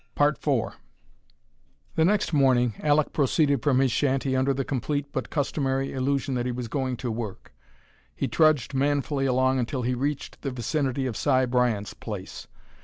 IV 0.19 0.39
The 1.93 2.03
next 2.03 2.33
morning 2.33 2.73
Alek 2.79 3.13
proceeded 3.13 3.61
from 3.61 3.77
his 3.77 3.91
shanty 3.91 4.35
under 4.35 4.51
the 4.51 4.65
complete 4.65 5.05
but 5.11 5.29
customary 5.29 5.93
illusion 5.93 6.33
that 6.33 6.47
he 6.47 6.51
was 6.51 6.67
going 6.67 6.97
to 6.97 7.11
work. 7.11 7.53
He 8.15 8.27
trudged 8.27 8.73
manfully 8.73 9.27
along 9.27 9.59
until 9.59 9.83
he 9.83 9.93
reached 9.93 10.41
the 10.41 10.49
vicinity 10.49 11.05
of 11.05 11.15
Si 11.15 11.45
Bryant's 11.45 11.93
place. 11.93 12.47